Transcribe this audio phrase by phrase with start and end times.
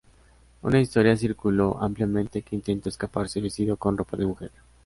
[0.63, 4.51] Una historia circuló ampliamente que intentó escaparse vestido con ropa de mujer.